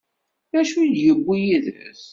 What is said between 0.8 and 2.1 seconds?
i d-yewwi yid-s?